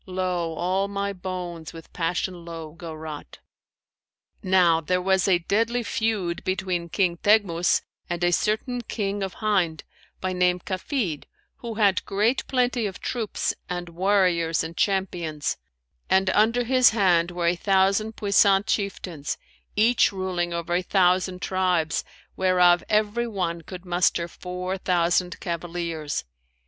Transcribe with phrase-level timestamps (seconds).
[0.03, 3.37] * Lo, all my bones with passion lowe go rot!'
[4.41, 9.83] Now there was a deadly feud between King Teghmus and a certain King of Hind,
[10.19, 11.25] by name Kafνd,
[11.57, 15.57] who had great plenty of troops and warriors and champions;
[16.09, 19.37] and under his hand were a thousand puissant chieftains,
[19.75, 22.03] each ruling over a thousand tribes
[22.35, 26.23] whereof every one could muster four thousand cavaliers.